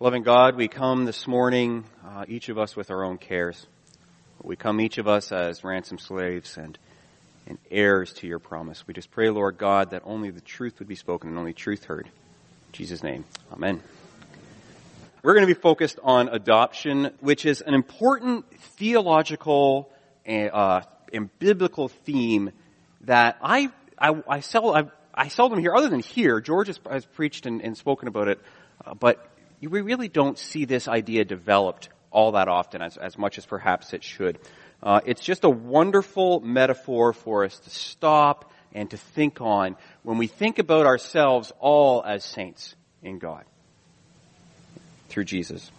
[0.00, 3.64] Loving God, we come this morning, uh, each of us with our own cares.
[4.42, 6.76] We come each of us as ransom slaves and,
[7.46, 8.84] and heirs to your promise.
[8.88, 11.84] We just pray, Lord God, that only the truth would be spoken and only truth
[11.84, 12.06] heard.
[12.06, 13.80] In Jesus' name, Amen.
[15.22, 19.88] We're going to be focused on adoption, which is an important theological
[20.28, 20.80] uh,
[21.12, 22.50] and biblical theme
[23.02, 26.40] that I I, I, sell, I, I seldom hear, other than here.
[26.40, 28.40] George has, has preached and, and, spoken about it,
[28.84, 29.24] uh, but
[29.66, 33.92] we really don't see this idea developed all that often, as, as much as perhaps
[33.92, 34.38] it should.
[34.82, 40.18] Uh, it's just a wonderful metaphor for us to stop and to think on when
[40.18, 43.44] we think about ourselves all as saints in God
[45.08, 45.70] through Jesus.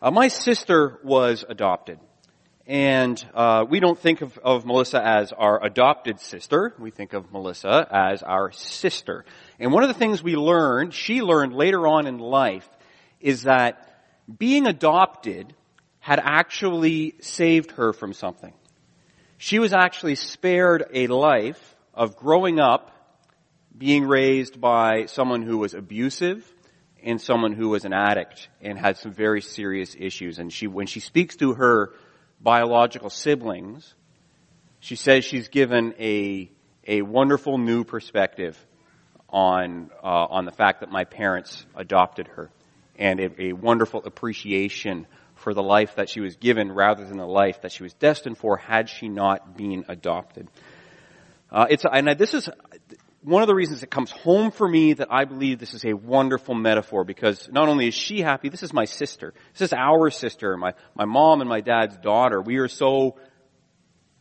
[0.00, 1.98] Uh, my sister was adopted.
[2.68, 6.74] And uh, we don't think of, of Melissa as our adopted sister.
[6.78, 9.24] We think of Melissa as our sister.
[9.58, 12.68] And one of the things we learned, she learned later on in life,
[13.20, 13.84] is that
[14.38, 15.54] being adopted
[16.00, 18.52] had actually saved her from something.
[19.36, 22.92] She was actually spared a life of growing up
[23.76, 26.44] being raised by someone who was abusive
[27.02, 30.38] and someone who was an addict and had some very serious issues.
[30.38, 31.92] And she, when she speaks to her
[32.40, 33.94] biological siblings,
[34.80, 36.50] she says she's given a,
[36.86, 38.58] a wonderful new perspective
[39.28, 42.50] on, uh, on the fact that my parents adopted her
[42.98, 47.26] and a, a wonderful appreciation for the life that she was given rather than the
[47.26, 50.48] life that she was destined for had she not been adopted.
[51.50, 52.50] Uh, it's, and this is
[53.22, 55.92] one of the reasons it comes home for me that I believe this is a
[55.92, 59.32] wonderful metaphor because not only is she happy, this is my sister.
[59.52, 62.40] This is our sister, my, my mom and my dad's daughter.
[62.40, 63.16] We are so,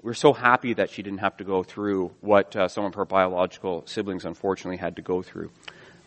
[0.02, 3.06] we're so happy that she didn't have to go through what uh, some of her
[3.06, 5.52] biological siblings unfortunately had to go through.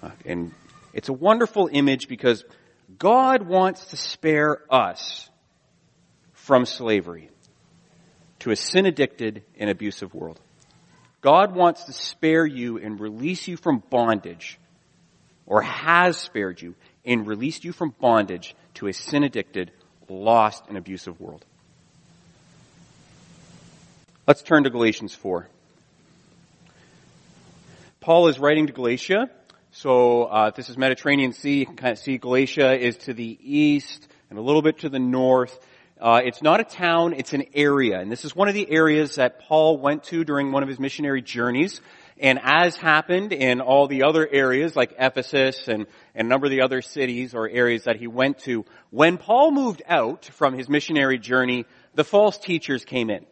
[0.02, 0.52] Uh, and
[0.92, 2.44] it's a wonderful image because
[2.98, 5.28] God wants to spare us
[6.32, 7.30] from slavery
[8.40, 10.40] to a sin addicted and abusive world.
[11.20, 14.58] God wants to spare you and release you from bondage,
[15.46, 16.74] or has spared you
[17.04, 19.70] and released you from bondage to a sin addicted,
[20.08, 21.44] lost, and abusive world.
[24.26, 25.48] Let's turn to Galatians 4.
[28.00, 29.28] Paul is writing to Galatia
[29.82, 31.60] so uh, this is Mediterranean Sea.
[31.60, 34.90] You can kind of see Galatia is to the east and a little bit to
[34.90, 35.58] the north.
[35.98, 37.98] Uh, it's not a town, it's an area.
[37.98, 40.78] And this is one of the areas that Paul went to during one of his
[40.78, 41.80] missionary journeys.
[42.18, 46.50] And as happened in all the other areas like Ephesus and, and a number of
[46.50, 50.68] the other cities or areas that he went to, when Paul moved out from his
[50.68, 51.64] missionary journey,
[51.94, 53.24] the false teachers came in.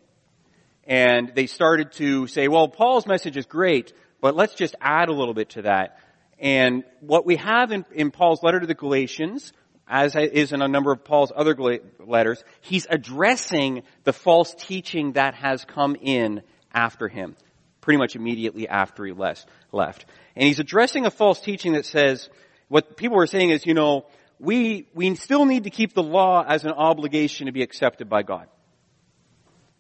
[0.86, 3.92] And they started to say, well, Paul's message is great,
[4.22, 5.98] but let's just add a little bit to that.
[6.38, 9.52] And what we have in, in Paul's letter to the Galatians,
[9.88, 11.56] as is in a number of Paul's other
[11.98, 17.36] letters, he's addressing the false teaching that has come in after him,
[17.80, 20.06] pretty much immediately after he left.
[20.36, 22.28] And he's addressing a false teaching that says,
[22.68, 24.06] what people are saying is, you know,
[24.38, 28.22] we, we still need to keep the law as an obligation to be accepted by
[28.22, 28.46] God.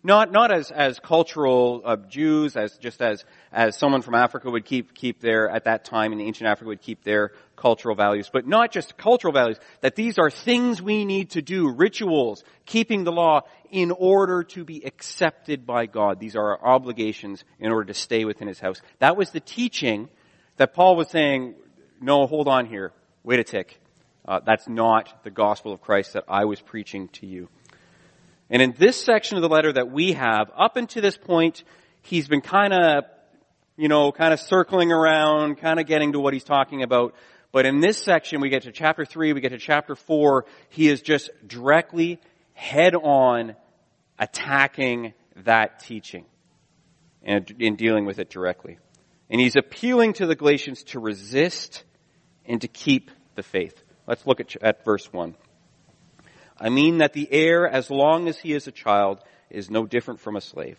[0.04, 4.64] Not, not as, as cultural uh, Jews, as just as, as someone from Africa would
[4.64, 8.46] keep, keep their, at that time in ancient Africa would keep their cultural values, but
[8.46, 13.10] not just cultural values, that these are things we need to do, rituals, keeping the
[13.10, 13.40] law
[13.72, 16.20] in order to be accepted by God.
[16.20, 18.80] These are our obligations in order to stay within His house.
[19.00, 20.08] That was the teaching
[20.58, 21.56] that Paul was saying,
[22.00, 22.92] no, hold on here,
[23.24, 23.80] wait a tick.
[24.24, 27.48] Uh, that's not the gospel of Christ that I was preaching to you.
[28.50, 31.64] And in this section of the letter that we have, up until this point,
[32.02, 33.04] he's been kind of,
[33.76, 37.14] you know, kind of circling around, kind of getting to what he's talking about.
[37.52, 40.88] But in this section, we get to chapter 3, we get to chapter 4, he
[40.88, 42.20] is just directly,
[42.54, 43.54] head on,
[44.18, 45.12] attacking
[45.44, 46.24] that teaching
[47.22, 48.78] and in dealing with it directly.
[49.30, 51.84] And he's appealing to the Galatians to resist
[52.46, 53.82] and to keep the faith.
[54.06, 55.34] Let's look at, at verse 1.
[56.60, 59.20] I mean that the heir, as long as he is a child,
[59.50, 60.78] is no different from a slave.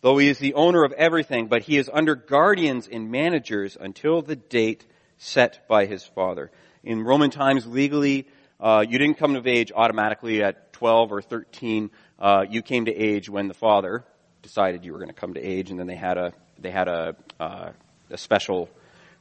[0.00, 4.22] Though he is the owner of everything, but he is under guardians and managers until
[4.22, 4.86] the date
[5.18, 6.50] set by his father.
[6.84, 8.28] In Roman times, legally,
[8.60, 11.90] uh, you didn't come of age automatically at 12 or 13.
[12.18, 14.04] Uh, you came to age when the father
[14.42, 16.88] decided you were going to come to age, and then they had a they had
[16.88, 17.70] a uh,
[18.10, 18.68] a special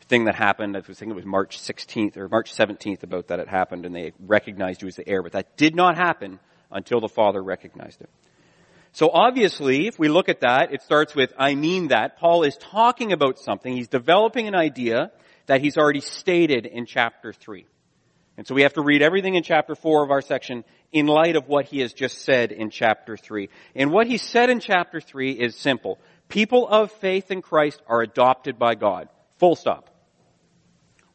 [0.08, 0.76] thing that happened.
[0.76, 3.96] I was thinking it was March 16th or March 17th about that it happened and
[3.96, 6.40] they recognized you as the heir, but that did not happen
[6.72, 8.10] until the father recognized it.
[8.94, 12.18] So obviously, if we look at that, it starts with, I mean that.
[12.18, 13.72] Paul is talking about something.
[13.72, 15.12] He's developing an idea
[15.46, 17.66] that he's already stated in chapter 3.
[18.38, 21.36] And so we have to read everything in chapter 4 of our section in light
[21.36, 23.50] of what he has just said in chapter 3.
[23.76, 26.00] And what he said in chapter 3 is simple.
[26.30, 29.10] People of faith in Christ are adopted by God.
[29.38, 29.90] Full stop.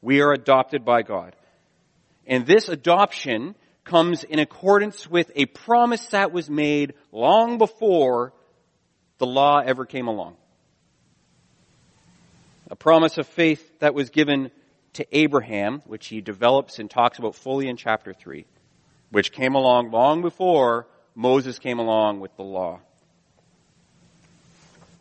[0.03, 1.35] We are adopted by God.
[2.27, 3.55] And this adoption
[3.85, 8.33] comes in accordance with a promise that was made long before
[9.19, 10.37] the law ever came along.
[12.71, 14.51] A promise of faith that was given
[14.95, 18.45] to Abraham, which he develops and talks about fully in chapter 3,
[19.11, 22.81] which came along long before Moses came along with the law.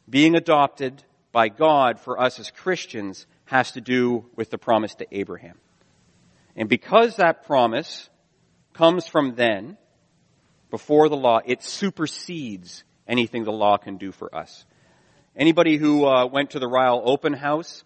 [0.09, 5.05] Being adopted by God for us as Christians has to do with the promise to
[5.11, 5.57] Abraham.
[6.55, 8.09] And because that promise
[8.73, 9.77] comes from then,
[10.69, 14.65] before the law, it supersedes anything the law can do for us.
[15.35, 17.83] Anybody who uh, went to the Ryle Open House,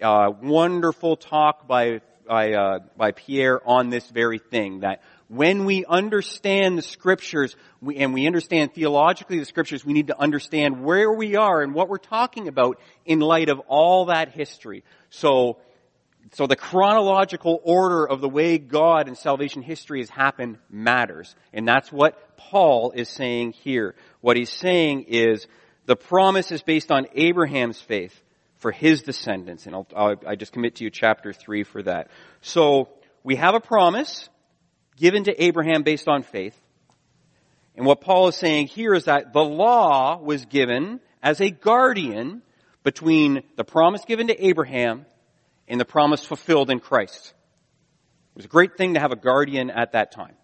[0.00, 5.84] uh, wonderful talk by by, uh, by Pierre on this very thing that when we
[5.84, 11.12] understand the scriptures we, and we understand theologically the scriptures, we need to understand where
[11.12, 14.84] we are and what we're talking about in light of all that history.
[15.10, 15.58] So
[16.32, 21.34] so the chronological order of the way God and salvation history has happened matters.
[21.52, 23.94] And that's what Paul is saying here.
[24.20, 25.46] What he's saying is
[25.86, 28.20] the promise is based on Abraham's faith
[28.56, 29.66] for his descendants.
[29.66, 32.08] And I'll, I'll, i just commit to you chapter 3 for that.
[32.40, 32.88] So
[33.22, 34.28] we have a promise
[34.96, 36.58] given to Abraham based on faith.
[37.76, 42.42] And what Paul is saying here is that the law was given as a guardian
[42.82, 45.06] between the promise given to Abraham
[45.66, 47.34] and the promise fulfilled in Christ.
[48.34, 50.34] It was a great thing to have a guardian at that time.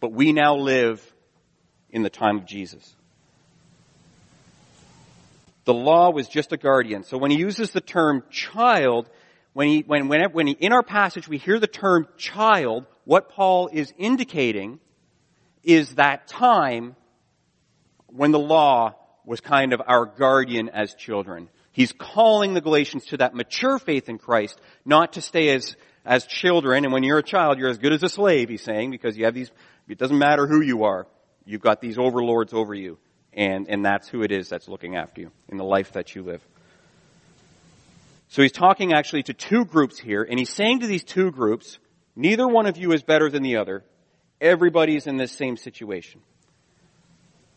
[0.00, 1.02] But we now live
[1.90, 2.94] in the time of Jesus.
[5.64, 7.04] The law was just a guardian.
[7.04, 9.08] So when he uses the term child,
[9.54, 13.30] when he, when, when, when he, in our passage we hear the term child, what
[13.30, 14.80] Paul is indicating
[15.62, 16.96] is that time
[18.08, 21.48] when the law was kind of our guardian as children.
[21.72, 26.26] He's calling the Galatians to that mature faith in Christ, not to stay as, as
[26.26, 26.84] children.
[26.84, 29.24] And when you're a child, you're as good as a slave, he's saying, because you
[29.24, 29.50] have these,
[29.88, 31.06] it doesn't matter who you are.
[31.44, 32.98] You've got these overlords over you.
[33.32, 36.22] And, and that's who it is that's looking after you in the life that you
[36.22, 36.46] live.
[38.28, 41.78] So he's talking actually to two groups here, and he's saying to these two groups,
[42.16, 43.84] neither one of you is better than the other.
[44.40, 46.20] Everybody's in this same situation.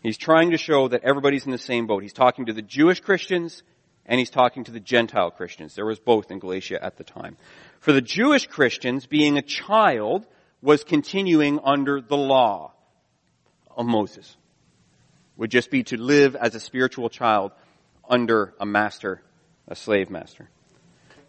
[0.04, 2.04] He's trying to show that everybody's in the same boat.
[2.04, 3.64] He's talking to the Jewish Christians
[4.08, 5.76] and he's talking to the Gentile Christians.
[5.76, 7.38] There was both in Galatia at the time.
[7.82, 10.26] For the Jewish Christians, being a child
[10.62, 12.74] was continuing under the law
[13.76, 14.36] of Moses.
[15.36, 17.52] Would just be to live as a spiritual child
[18.10, 19.22] under a master,
[19.68, 20.50] a slave master.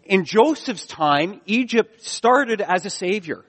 [0.09, 3.45] In Joseph's time, Egypt started as a savior,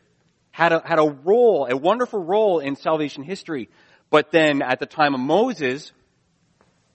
[0.51, 3.71] had a, had a role, a wonderful role in salvation history.
[4.11, 5.91] But then at the time of Moses,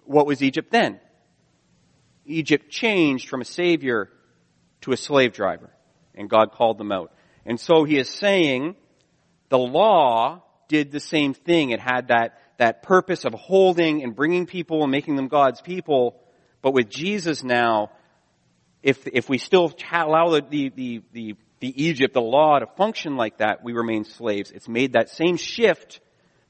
[0.04, 1.00] what was Egypt then?
[2.28, 4.12] Egypt changed from a savior
[4.82, 5.72] to a slave driver,
[6.14, 7.12] and God called them out.
[7.44, 8.76] And so he is saying
[9.50, 11.72] the law did the same thing.
[11.72, 16.22] It had that, that purpose of holding and bringing people and making them God's people.
[16.62, 17.90] But with Jesus now,
[18.86, 23.40] if, if we still allow the, the, the, the Egypt, the law to function like
[23.40, 24.52] that, we remain slaves.
[24.52, 26.02] It's made that same shift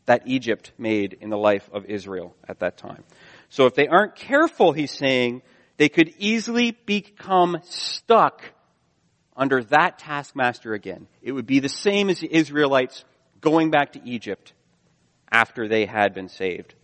[0.05, 3.05] that Egypt made in the life of Israel at that time.
[3.47, 5.43] So if they aren't careful, he's saying,
[5.77, 8.43] they could easily become stuck
[9.37, 11.07] under that taskmaster again.
[11.21, 13.05] It would be the same as the Israelites
[13.39, 14.51] going back to Egypt
[15.31, 16.75] after they had been saved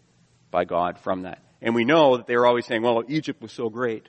[0.50, 1.44] by God from that.
[1.62, 4.08] And we know that they were always saying, well, Egypt was so great.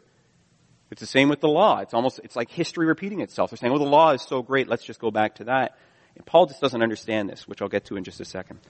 [0.92, 1.78] It's the same with the law.
[1.78, 3.50] It's almost, it's like history repeating itself.
[3.50, 5.78] They're saying, well, the law is so great, let's just go back to that.
[6.16, 8.60] And Paul just doesn't understand this, which I'll get to in just a second.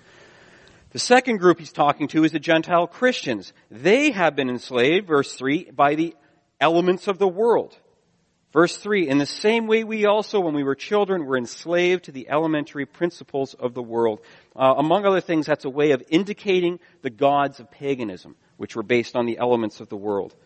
[0.91, 3.52] The second group he's talking to is the Gentile Christians.
[3.73, 6.14] They have been enslaved, verse 3, by the
[6.61, 7.76] elements of the world.
[8.52, 12.12] Verse 3, in the same way we also, when we were children, were enslaved to
[12.12, 14.21] the elementary principles of the world.
[14.55, 18.85] Uh, among other things, that's a way of indicating the gods of paganism, which were
[18.85, 20.37] based on the elements of the world.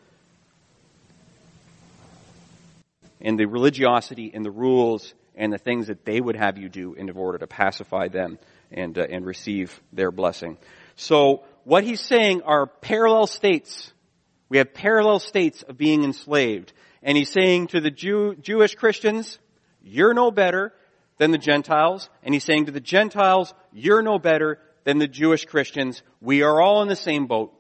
[3.20, 6.94] And the religiosity and the rules and the things that they would have you do
[6.94, 8.38] in order to pacify them
[8.70, 10.58] and, uh, and receive their blessing.
[10.96, 13.92] So what he's saying are parallel states.
[14.48, 16.72] We have parallel states of being enslaved.
[17.02, 19.38] And he's saying to the Jew, Jewish Christians,
[19.82, 20.72] you're no better
[21.18, 22.08] than the Gentiles.
[22.22, 26.02] And he's saying to the Gentiles, you're no better than the Jewish Christians.
[26.20, 27.52] We are all in the same boat.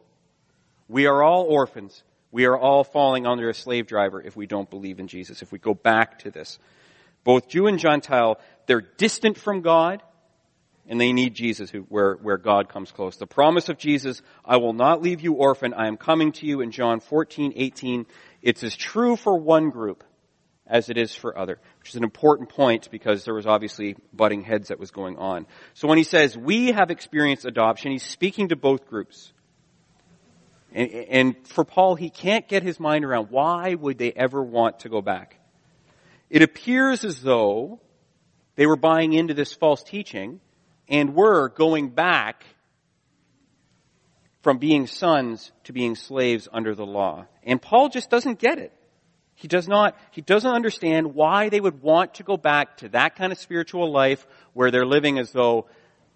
[0.88, 2.02] We are all orphans.
[2.36, 5.52] We are all falling under a slave driver if we don't believe in Jesus, if
[5.52, 6.58] we go back to this.
[7.24, 10.02] Both Jew and Gentile, they're distant from God,
[10.86, 13.16] and they need Jesus who, where, where God comes close.
[13.16, 16.60] The promise of Jesus, I will not leave you orphan, I am coming to you
[16.60, 18.04] in John 14, 18.
[18.42, 20.04] It's as true for one group
[20.66, 24.42] as it is for other, which is an important point because there was obviously butting
[24.42, 25.46] heads that was going on.
[25.72, 29.32] So when he says we have experienced adoption, he's speaking to both groups.
[30.72, 34.80] And, and for Paul, he can't get his mind around why would they ever want
[34.80, 35.38] to go back.
[36.28, 37.80] It appears as though
[38.56, 40.40] they were buying into this false teaching
[40.88, 42.44] and were going back
[44.42, 47.26] from being sons to being slaves under the law.
[47.42, 48.72] And Paul just doesn't get it.
[49.34, 53.16] He does not, he doesn't understand why they would want to go back to that
[53.16, 55.66] kind of spiritual life where they're living as though,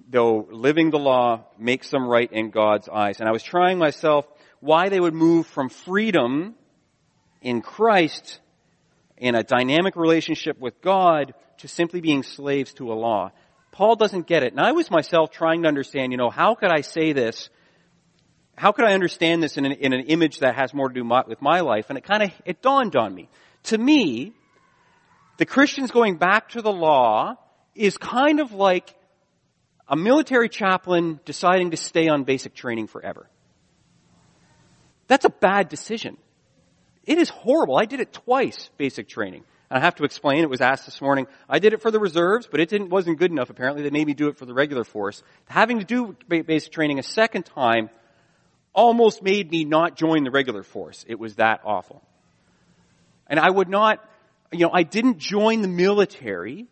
[0.09, 3.21] though living the law makes them right in God's eyes.
[3.21, 4.26] And I was trying myself
[4.61, 6.55] why they would move from freedom
[7.40, 8.40] in Christ
[9.17, 13.33] in a dynamic relationship with God to simply being slaves to a law.
[13.73, 14.52] Paul doesn't get it.
[14.52, 17.50] And I was myself trying to understand, you know, how could I say this
[18.61, 21.02] how could I understand this in an, in an image that has more to do
[21.02, 21.87] my, with my life?
[21.88, 23.31] And it kind of, it dawned on me.
[23.64, 24.35] To me,
[25.38, 27.37] the Christians going back to the law
[27.75, 28.95] is kind of like
[29.88, 33.31] a military chaplain deciding to stay on basic training forever.
[35.11, 36.17] That's a bad decision.
[37.05, 37.76] It is horrible.
[37.76, 39.43] I did it twice, basic training.
[39.69, 41.99] And I have to explain, it was asked this morning, I did it for the
[41.99, 43.83] reserves, but it didn't, wasn't good enough apparently.
[43.83, 45.25] They made me do it for the regular force.
[45.47, 47.90] Having to do basic training a second time
[48.73, 51.05] almost made me not join the regular force.
[51.09, 52.05] It was that awful.
[53.26, 53.99] And I would not,
[54.52, 56.69] you know, I didn't join the military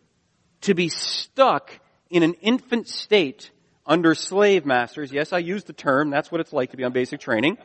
[0.61, 1.73] to be stuck
[2.09, 3.50] in an infant state
[3.85, 5.11] under slave masters.
[5.11, 6.11] Yes, I use the term.
[6.11, 7.59] That's what it's like to be on basic training.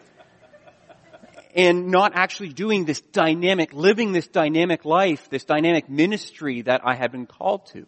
[1.56, 6.96] And not actually doing this dynamic, living this dynamic life, this dynamic ministry that I
[6.96, 7.86] had been called to.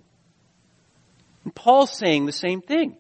[1.44, 2.92] And Paul's saying the same thing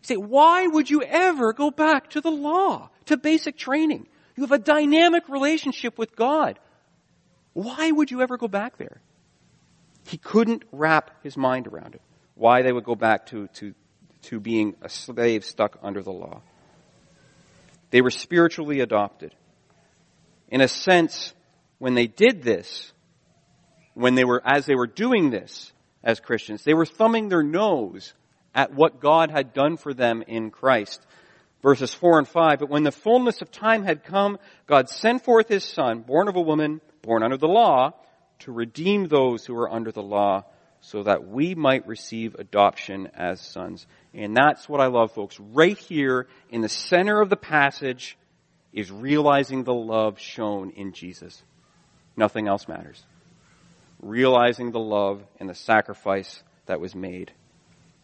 [0.00, 4.06] He say, why would you ever go back to the law, to basic training?
[4.36, 6.60] You have a dynamic relationship with God.
[7.54, 9.00] Why would you ever go back there?
[10.06, 12.02] He couldn't wrap his mind around it.
[12.36, 13.74] Why they would go back to, to,
[14.22, 16.40] to being a slave stuck under the law.
[17.90, 19.34] They were spiritually adopted.
[20.48, 21.34] In a sense,
[21.78, 22.92] when they did this,
[23.94, 28.14] when they were, as they were doing this as Christians, they were thumbing their nose
[28.54, 31.00] at what God had done for them in Christ.
[31.62, 35.48] Verses 4 and 5, but when the fullness of time had come, God sent forth
[35.48, 37.92] his son, born of a woman, born under the law,
[38.40, 40.44] to redeem those who were under the law,
[40.80, 43.86] so that we might receive adoption as sons.
[44.14, 45.38] And that's what I love, folks.
[45.40, 48.16] Right here in the center of the passage
[48.72, 51.42] is realizing the love shown in Jesus.
[52.16, 53.02] Nothing else matters.
[54.00, 57.32] Realizing the love and the sacrifice that was made.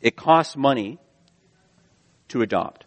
[0.01, 0.99] It costs money
[2.29, 2.85] to adopt.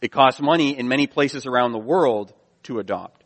[0.00, 2.32] It costs money in many places around the world
[2.64, 3.24] to adopt.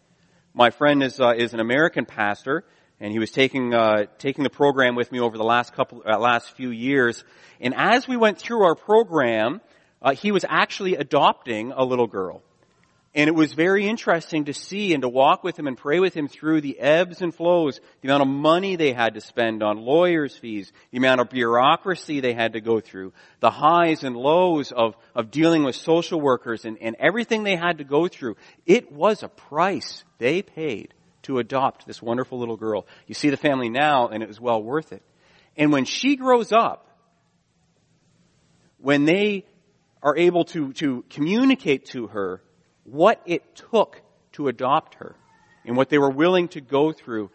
[0.55, 2.65] My friend is uh, is an American pastor,
[3.01, 6.19] and he was taking uh, taking the program with me over the last couple uh,
[6.19, 7.25] last few years.
[7.61, 9.61] And as we went through our program,
[10.03, 12.43] uh, he was actually adopting a little girl.
[13.13, 16.15] And it was very interesting to see and to walk with him and pray with
[16.15, 19.79] him through the ebbs and flows, the amount of money they had to spend on
[19.79, 24.71] lawyers' fees, the amount of bureaucracy they had to go through, the highs and lows
[24.71, 28.37] of, of dealing with social workers and, and everything they had to go through.
[28.65, 32.87] It was a price they paid to adopt this wonderful little girl.
[33.09, 35.03] You see the family now and it was well worth it.
[35.57, 36.87] And when she grows up,
[38.79, 39.47] when they
[40.01, 42.41] are able to, to communicate to her
[42.91, 44.01] what it took
[44.33, 45.15] to adopt her
[45.65, 47.31] and what they were willing to go through,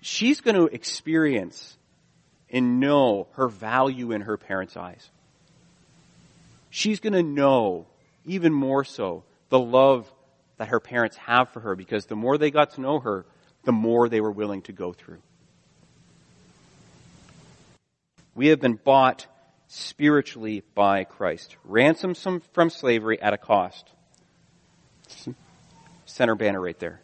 [0.00, 1.76] she's going to experience
[2.50, 5.10] and know her value in her parents' eyes.
[6.70, 7.86] She's going to know
[8.24, 10.10] even more so the love
[10.58, 13.24] that her parents have for her because the more they got to know her,
[13.64, 15.18] the more they were willing to go through.
[18.34, 19.26] We have been bought
[19.68, 22.18] spiritually by Christ, ransomed
[22.52, 23.90] from slavery at a cost.
[26.06, 27.00] Center banner right there.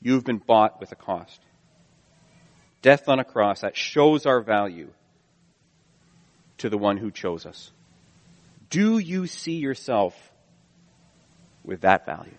[0.00, 1.40] You've been bought with a cost.
[2.82, 4.90] Death on a cross, that shows our value
[6.58, 7.72] to the one who chose us.
[8.70, 10.14] Do you see yourself
[11.64, 12.36] with that value?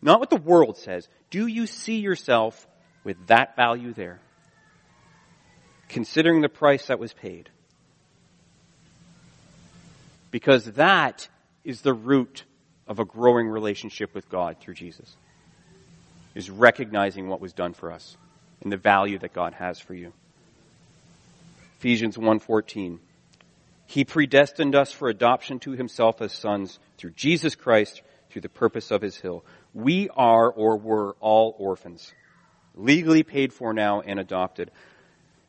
[0.00, 1.08] Not what the world says.
[1.30, 2.66] Do you see yourself
[3.04, 4.20] with that value there?
[5.88, 7.50] Considering the price that was paid.
[10.30, 11.28] Because that
[11.64, 12.44] is the root
[12.86, 15.16] of a growing relationship with God through Jesus.
[16.34, 18.16] Is recognizing what was done for us
[18.60, 20.12] and the value that God has for you.
[21.78, 22.98] Ephesians 1:14
[23.86, 28.90] He predestined us for adoption to himself as sons through Jesus Christ through the purpose
[28.90, 29.44] of his will.
[29.72, 32.12] We are or were all orphans,
[32.74, 34.70] legally paid for now and adopted.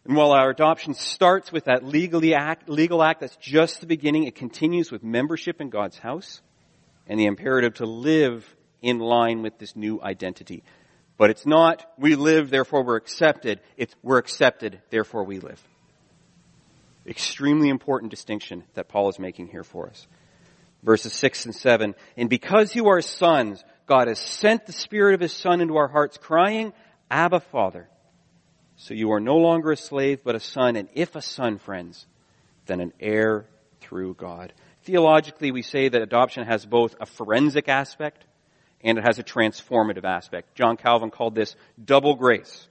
[0.05, 4.25] And while our adoption starts with that legally act, legal act, that's just the beginning,
[4.25, 6.41] it continues with membership in God's house
[7.07, 8.45] and the imperative to live
[8.81, 10.63] in line with this new identity.
[11.17, 13.61] But it's not, we live, therefore we're accepted.
[13.77, 15.61] It's, we're accepted, therefore we live.
[17.07, 20.07] Extremely important distinction that Paul is making here for us
[20.85, 21.95] verses 6 and 7.
[22.15, 25.87] And because you are sons, God has sent the Spirit of His Son into our
[25.87, 26.71] hearts, crying,
[27.09, 27.89] Abba, Father.
[28.77, 32.05] So you are no longer a slave, but a son, and if a son, friends,
[32.65, 33.47] then an heir
[33.81, 34.53] through God.
[34.83, 38.25] Theologically, we say that adoption has both a forensic aspect
[38.81, 40.55] and it has a transformative aspect.
[40.55, 42.67] John Calvin called this double grace.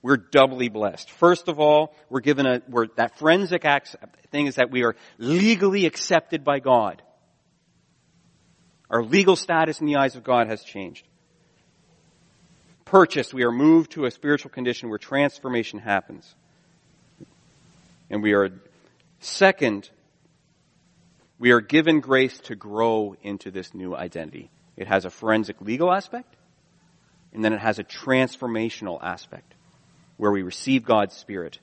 [0.00, 1.10] We're doubly blessed.
[1.10, 3.64] First of all, we're given a, we're, that forensic
[4.30, 7.02] thing is that we are legally accepted by God.
[8.88, 11.07] Our legal status in the eyes of God has changed.
[12.88, 16.34] Purchased, we are moved to a spiritual condition where transformation happens.
[18.08, 18.48] And we are,
[19.20, 19.90] second,
[21.38, 24.50] we are given grace to grow into this new identity.
[24.74, 26.34] It has a forensic legal aspect,
[27.34, 29.52] and then it has a transformational aspect
[30.16, 31.58] where we receive God's Spirit,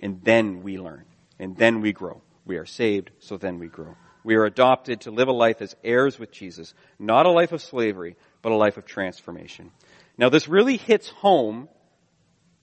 [0.00, 1.04] and then we learn,
[1.38, 2.22] and then we grow.
[2.46, 3.94] We are saved, so then we grow.
[4.24, 7.60] We are adopted to live a life as heirs with Jesus, not a life of
[7.60, 9.70] slavery, but a life of transformation.
[10.18, 11.68] Now this really hits home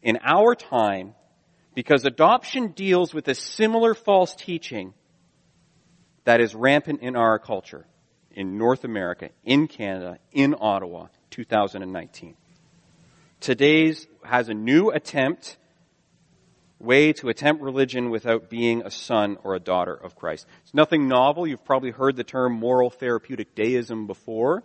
[0.01, 1.15] in our time
[1.75, 4.94] because adoption deals with a similar false teaching
[6.25, 7.86] that is rampant in our culture,
[8.32, 12.36] in North America, in Canada, in Ottawa, 2019.
[13.39, 15.58] Today's has a new attempt
[16.79, 20.46] way to attempt religion without being a son or a daughter of Christ.
[20.63, 21.45] It's nothing novel.
[21.45, 24.63] You've probably heard the term moral therapeutic deism before.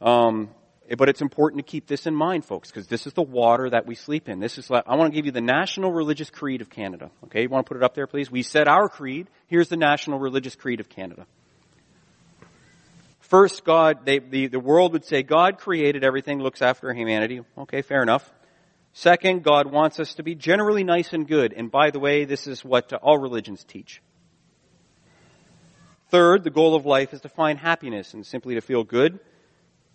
[0.00, 0.50] Um,
[0.98, 3.86] but it's important to keep this in mind, folks, because this is the water that
[3.86, 4.40] we sleep in.
[4.40, 7.10] This is I want to give you the National Religious Creed of Canada.
[7.24, 8.30] Okay, you want to put it up there, please?
[8.30, 9.28] We said our creed.
[9.46, 11.26] Here's the National Religious Creed of Canada.
[13.20, 17.40] First, God, they, the, the world would say God created everything, looks after humanity.
[17.56, 18.30] Okay, fair enough.
[18.92, 21.52] Second, God wants us to be generally nice and good.
[21.52, 24.00] And by the way, this is what uh, all religions teach.
[26.10, 29.18] Third, the goal of life is to find happiness and simply to feel good.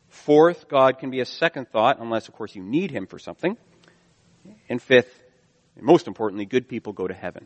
[0.10, 3.58] Fourth, God can be a second thought, unless, of course, you need Him for something.
[4.68, 5.20] And fifth,
[5.76, 7.46] and most importantly, good people go to heaven.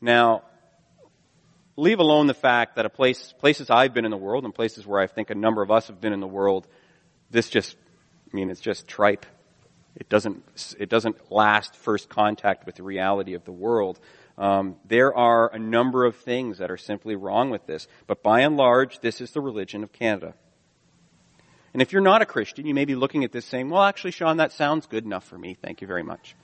[0.00, 0.42] Now,
[1.76, 4.86] leave alone the fact that a place, places I've been in the world and places
[4.86, 6.66] where I think a number of us have been in the world,
[7.30, 7.76] this just,
[8.32, 9.26] I mean, it's just tripe.
[9.96, 10.42] It doesn't,
[10.78, 13.98] it doesn't last first contact with the reality of the world.
[14.38, 18.40] Um, there are a number of things that are simply wrong with this, but by
[18.40, 20.34] and large, this is the religion of Canada.
[21.72, 24.10] And if you're not a Christian, you may be looking at this saying, well, actually,
[24.10, 25.54] Sean, that sounds good enough for me.
[25.54, 26.36] Thank you very much.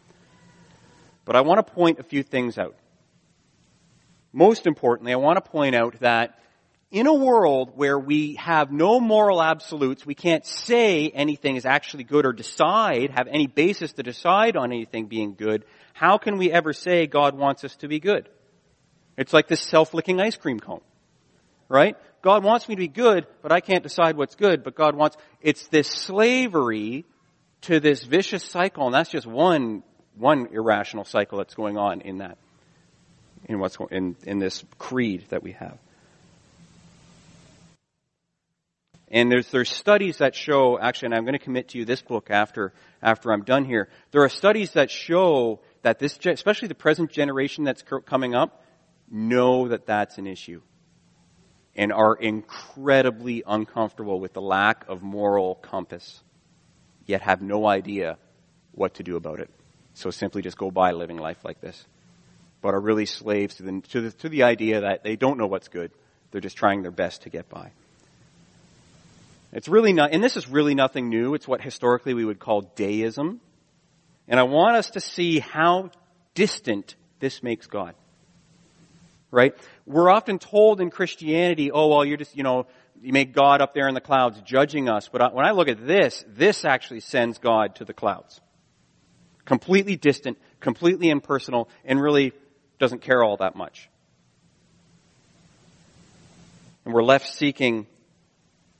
[1.24, 2.74] But I want to point a few things out.
[4.32, 6.38] Most importantly, I want to point out that
[6.90, 12.04] in a world where we have no moral absolutes, we can't say anything is actually
[12.04, 16.50] good or decide, have any basis to decide on anything being good, how can we
[16.50, 18.30] ever say God wants us to be good?
[19.18, 20.80] It's like this self-licking ice cream cone.
[21.68, 21.98] Right?
[22.22, 25.16] God wants me to be good, but I can't decide what's good, but God wants,
[25.40, 27.04] it's this slavery
[27.62, 29.82] to this vicious cycle, and that's just one,
[30.16, 32.38] one irrational cycle that's going on in that,
[33.48, 35.78] in what's in, in this creed that we have.
[39.10, 42.02] And there's, there's studies that show, actually, and I'm going to commit to you this
[42.02, 43.88] book after, after I'm done here.
[44.10, 48.62] There are studies that show that this, especially the present generation that's coming up,
[49.10, 50.60] know that that's an issue.
[51.78, 56.20] And are incredibly uncomfortable with the lack of moral compass,
[57.06, 58.18] yet have no idea
[58.72, 59.48] what to do about it.
[59.94, 61.86] So simply just go by living life like this.
[62.62, 65.46] But are really slaves to the, to the, to the idea that they don't know
[65.46, 65.92] what's good.
[66.32, 67.70] They're just trying their best to get by.
[69.52, 71.34] It's really not, and this is really nothing new.
[71.34, 73.40] It's what historically we would call deism.
[74.26, 75.90] And I want us to see how
[76.34, 77.94] distant this makes God.
[79.30, 79.54] Right?
[79.84, 82.66] We're often told in Christianity, oh, well, you're just, you know,
[83.02, 85.08] you make God up there in the clouds judging us.
[85.08, 88.40] But when I look at this, this actually sends God to the clouds.
[89.44, 92.32] Completely distant, completely impersonal, and really
[92.78, 93.88] doesn't care all that much.
[96.84, 97.86] And we're left seeking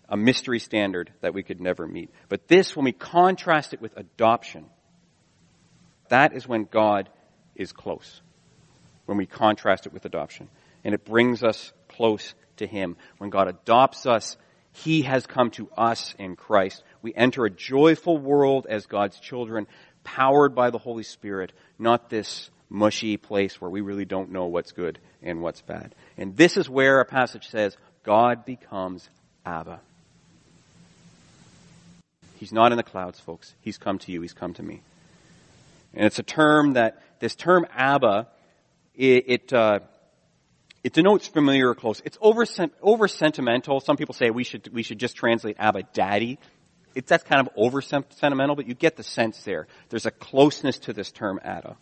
[0.09, 2.11] a mystery standard that we could never meet.
[2.31, 4.65] But this, when we contrast it with adoption,
[6.09, 7.09] That is when God
[7.55, 8.21] is close.
[9.09, 10.51] When we contrast it with adoption.
[10.85, 12.99] And it brings us close to Him.
[13.17, 14.37] When God adopts us,
[14.73, 16.83] He has come to us in Christ.
[17.01, 19.67] We enter a joyful world as God's children,
[20.05, 24.73] powered by the Holy Spirit, not this mushy place where we really don't know what's
[24.73, 25.95] good and what's bad.
[26.19, 29.09] And this is where a passage says, God becomes
[29.47, 29.81] Abba.
[32.37, 33.55] He's not in the clouds, folks.
[33.63, 34.21] He's come to you.
[34.21, 34.83] He's come to me.
[35.95, 38.29] And it's a term that, this term Abba,
[38.99, 39.79] it, it, uh,
[40.83, 42.03] it denotes familiar or close.
[42.05, 42.45] It's over,
[42.83, 43.81] over sentimental.
[43.81, 46.39] Some people say we should, we should just translate Abba daddy.
[46.95, 49.69] It's, that's kind of over sentimental, but you get the sense there.
[49.89, 51.77] There's a closeness to this term Abba.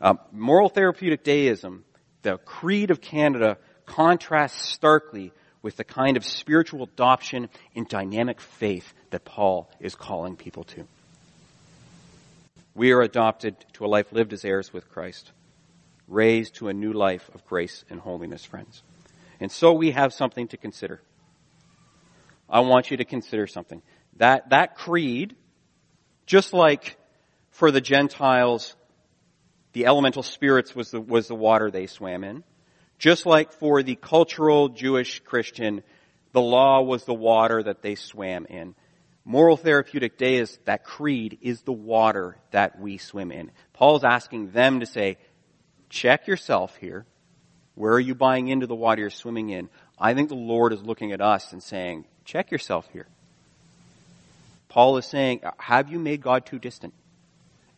[0.00, 1.84] Uh, moral therapeutic deism,
[2.22, 8.92] the creed of Canada, contrasts starkly with the kind of spiritual adoption and dynamic faith
[9.10, 10.86] that Paul is calling people to.
[12.74, 15.32] We are adopted to a life lived as heirs with Christ,
[16.08, 18.82] raised to a new life of grace and holiness, friends.
[19.40, 21.00] And so we have something to consider.
[22.48, 23.82] I want you to consider something.
[24.16, 25.36] That, that creed,
[26.26, 26.96] just like
[27.50, 28.74] for the Gentiles,
[29.72, 32.42] the elemental spirits was the, was the water they swam in.
[32.98, 35.82] Just like for the cultural Jewish Christian,
[36.32, 38.74] the law was the water that they swam in.
[39.24, 43.50] Moral therapeutic deism, that creed is the water that we swim in.
[43.74, 45.18] Paul's asking them to say,
[45.88, 47.06] check yourself here.
[47.74, 49.68] Where are you buying into the water you're swimming in?
[49.98, 53.06] I think the Lord is looking at us and saying, check yourself here.
[54.68, 56.92] Paul is saying, have you made God too distant?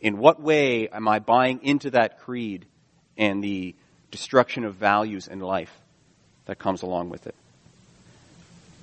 [0.00, 2.66] In what way am I buying into that creed
[3.16, 3.74] and the
[4.10, 5.72] destruction of values and life
[6.46, 7.34] that comes along with it?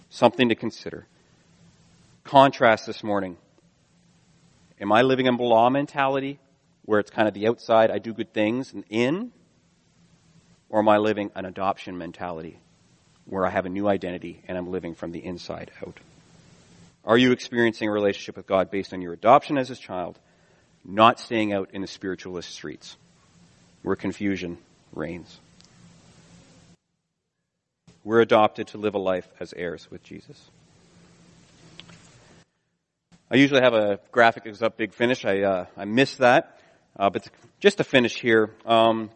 [0.10, 1.06] Something to consider.
[2.24, 3.38] Contrast this morning.
[4.80, 6.40] Am I living in law mentality
[6.88, 9.32] where it's kind of the outside, I do good things and in?
[10.69, 12.58] Or am I living an adoption mentality
[13.26, 16.00] where I have a new identity and I'm living from the inside out?
[17.06, 20.17] Are you experiencing a relationship with God based on your adoption as his child
[20.88, 22.95] not staying out in the spiritualist streets
[23.84, 24.58] where confusion
[24.93, 25.39] reigns.
[28.06, 30.41] We're adopted to live a life as heirs with Jesus.
[33.30, 35.26] I usually have a graphic that's up big finish.
[35.26, 36.57] I, uh, I missed that.
[36.98, 37.28] Uh, but
[37.60, 39.10] just to finish here, um,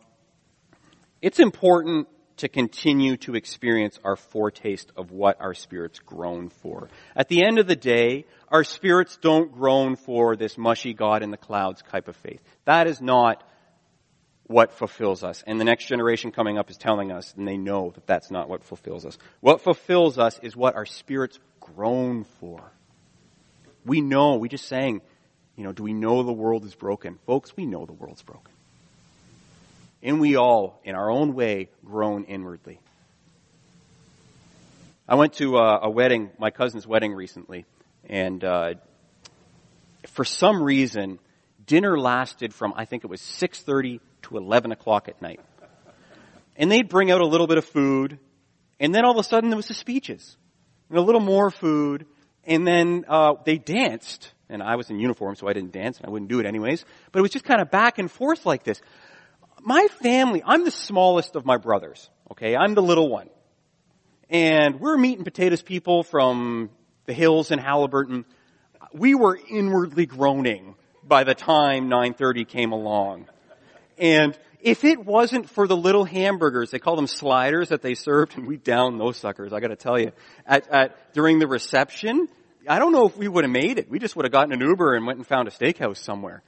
[1.22, 6.90] it's important to continue to experience our foretaste of what our spirits groan for.
[7.16, 11.30] At the end of the day, our spirits don't groan for this mushy God in
[11.30, 12.42] the clouds type of faith.
[12.66, 13.44] That is not
[14.48, 15.44] what fulfills us.
[15.46, 18.50] And the next generation coming up is telling us, and they know that that's not
[18.50, 19.18] what fulfills us.
[19.40, 22.72] What fulfills us is what our spirits groan for.
[23.86, 25.02] We know, we just sang,
[25.62, 27.20] you know, do we know the world is broken?
[27.28, 28.52] Folks, we know the world's broken.
[30.02, 32.80] And we all, in our own way, groan inwardly.
[35.08, 37.66] I went to a, a wedding, my cousin's wedding recently,
[38.10, 38.74] and uh,
[40.08, 41.20] for some reason,
[41.64, 45.42] dinner lasted from I think it was 6:30 to 11 o'clock at night.
[46.56, 48.18] And they'd bring out a little bit of food,
[48.80, 50.38] and then all of a sudden there was the speeches,
[50.90, 52.08] and a little more food,
[52.46, 54.34] and then uh, they danced.
[54.52, 56.86] And I was in uniform, so I didn't dance, and I wouldn't do it anyways.
[57.12, 58.82] But it was just kind of back and forth like this
[59.64, 62.10] my family, I'm the smallest of my brothers.
[62.32, 63.30] Okay, I'm the little one.
[64.30, 66.70] And we're meat and potatoes people from
[67.06, 68.26] the hills in Haliburton.
[68.94, 73.28] We were inwardly groaning by the time 930 came along.
[73.98, 78.38] And if it wasn't for the little hamburgers, they call them sliders that they served,
[78.38, 80.12] and we downed those suckers, I gotta tell you.
[80.46, 82.28] At, at, during the reception,
[82.68, 83.90] I don't know if we would have made it.
[83.90, 86.44] We just would have gotten an Uber and went and found a steakhouse somewhere.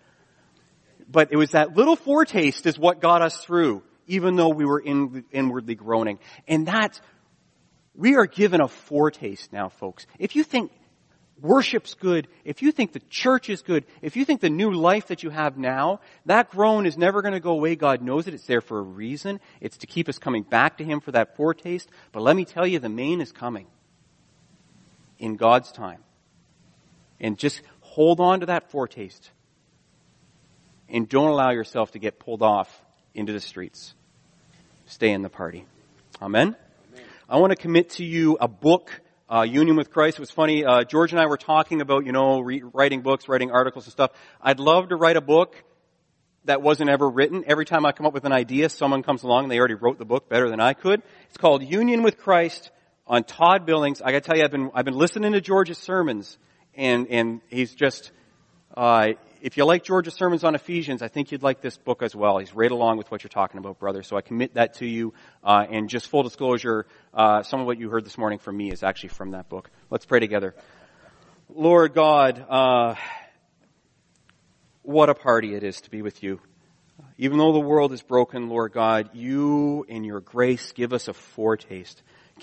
[1.09, 4.79] But it was that little foretaste is what got us through, even though we were
[4.79, 6.19] in, inwardly groaning.
[6.47, 7.01] And that's,
[7.95, 10.05] we are given a foretaste now, folks.
[10.19, 10.71] If you think
[11.41, 15.07] worship's good, if you think the church is good, if you think the new life
[15.07, 17.75] that you have now, that groan is never going to go away.
[17.75, 18.33] God knows it.
[18.33, 19.39] It's there for a reason.
[19.61, 21.89] It's to keep us coming back to Him for that foretaste.
[22.11, 23.67] But let me tell you, the main is coming
[25.23, 26.03] in God's time.
[27.21, 29.31] And just hold on to that foretaste
[30.89, 32.69] and don't allow yourself to get pulled off
[33.15, 33.93] into the streets.
[34.85, 35.65] Stay in the party.
[36.21, 36.57] Amen?
[36.91, 37.05] Amen.
[37.29, 40.17] I want to commit to you a book, uh, Union with Christ.
[40.17, 43.29] It was funny, uh, George and I were talking about, you know, re- writing books,
[43.29, 44.11] writing articles and stuff.
[44.41, 45.55] I'd love to write a book
[46.43, 47.45] that wasn't ever written.
[47.47, 49.99] Every time I come up with an idea, someone comes along and they already wrote
[49.99, 51.01] the book better than I could.
[51.29, 52.71] It's called Union with Christ
[53.05, 54.01] on Todd Billings.
[54.01, 56.37] I gotta tell you, I've been, I've been listening to George's sermons
[56.75, 58.11] and, and he's just,
[58.75, 59.09] uh,
[59.41, 62.37] if you like George's sermons on Ephesians, I think you'd like this book as well.
[62.37, 64.01] He's right along with what you're talking about, brother.
[64.01, 65.13] So I commit that to you.
[65.43, 68.71] Uh, and just full disclosure, uh, some of what you heard this morning from me
[68.71, 69.69] is actually from that book.
[69.89, 70.55] Let's pray together.
[71.53, 72.95] Lord God, uh,
[74.81, 76.39] what a party it is to be with you.
[77.17, 81.13] Even though the world is broken, Lord God, you in your grace give us a
[81.13, 82.01] foretaste.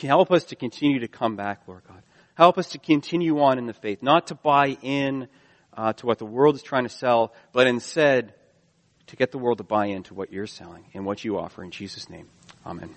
[0.08, 2.02] Help us to continue to come back, Lord God.
[2.34, 5.28] Help us to continue on in the faith, not to buy in
[5.76, 8.34] uh, to what the world is trying to sell, but instead
[9.08, 11.62] to get the world to buy into what you're selling and what you offer.
[11.62, 12.28] In Jesus' name,
[12.64, 12.90] amen.